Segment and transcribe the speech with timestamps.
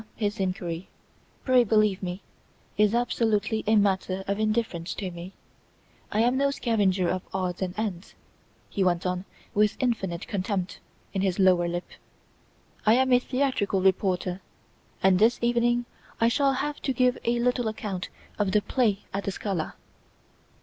[0.15, 0.89] his inquiry,
[1.43, 2.23] pray believe me,
[2.75, 5.31] is absolutely a matter of indifference to me.
[6.11, 8.15] I am no scavenger of odds and ends,"
[8.67, 10.79] he went on, with infinite contempt
[11.13, 11.87] in his lower lip,
[12.83, 14.41] "I am a theatrical reporter;
[15.03, 15.85] and this evening
[16.19, 18.09] I shall have to give a little account
[18.39, 19.75] of the play at the Scala."